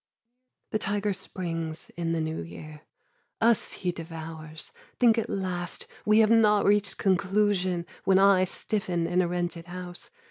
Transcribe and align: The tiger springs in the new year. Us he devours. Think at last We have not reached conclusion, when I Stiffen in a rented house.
The 0.71 0.79
tiger 0.79 1.13
springs 1.13 1.91
in 1.95 2.11
the 2.11 2.19
new 2.21 2.41
year. 2.41 2.81
Us 3.39 3.73
he 3.73 3.91
devours. 3.91 4.71
Think 4.99 5.19
at 5.19 5.29
last 5.29 5.85
We 6.07 6.17
have 6.21 6.31
not 6.31 6.65
reached 6.65 6.97
conclusion, 6.97 7.85
when 8.03 8.17
I 8.17 8.45
Stiffen 8.45 9.05
in 9.05 9.21
a 9.21 9.27
rented 9.27 9.67
house. 9.67 10.09